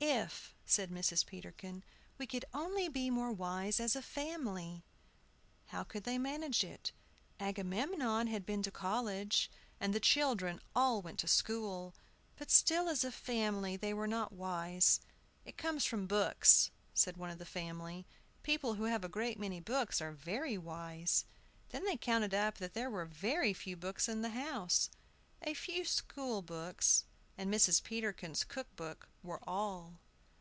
"If," 0.00 0.54
said 0.64 0.92
Mrs. 0.92 1.26
Peterkin, 1.26 1.82
"we 2.18 2.26
could 2.28 2.44
only 2.54 2.88
be 2.88 3.10
more 3.10 3.32
wise 3.32 3.80
as 3.80 3.96
a 3.96 4.00
family!" 4.02 4.84
How 5.66 5.82
could 5.82 6.04
they 6.04 6.18
manage 6.18 6.62
it? 6.62 6.92
Agamemnon 7.40 8.28
had 8.28 8.46
been 8.46 8.62
to 8.62 8.70
college, 8.70 9.50
and 9.80 9.92
the 9.92 9.98
children 9.98 10.60
all 10.72 11.02
went 11.02 11.18
to 11.18 11.26
school; 11.26 11.94
but 12.36 12.48
still 12.48 12.88
as 12.88 13.02
a 13.02 13.10
family 13.10 13.76
they 13.76 13.92
were 13.92 14.06
not 14.06 14.30
wise. 14.30 15.00
"It 15.44 15.58
comes 15.58 15.84
from 15.84 16.06
books," 16.06 16.70
said 16.94 17.16
one 17.16 17.30
of 17.30 17.38
the 17.38 17.44
family. 17.44 18.06
"People 18.44 18.74
who 18.74 18.84
have 18.84 19.02
a 19.02 19.08
great 19.08 19.38
many 19.38 19.58
books 19.58 20.00
are 20.00 20.12
very 20.12 20.56
wise." 20.56 21.24
Then 21.70 21.84
they 21.84 21.96
counted 21.96 22.32
up 22.32 22.58
that 22.58 22.72
there 22.74 22.88
were 22.90 23.04
very 23.04 23.52
few 23.52 23.76
books 23.76 24.08
in 24.08 24.22
the 24.22 24.30
house, 24.30 24.90
a 25.42 25.54
few 25.54 25.84
school 25.84 26.40
books 26.40 27.04
and 27.40 27.52
Mrs. 27.54 27.80
Peterkin's 27.84 28.42
cook 28.42 28.74
book 28.74 29.08
were 29.22 29.38
all. 29.48 30.00